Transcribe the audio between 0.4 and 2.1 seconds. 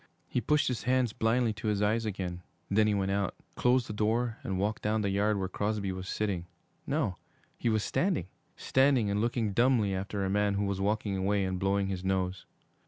pushed his hands blindly to his eyes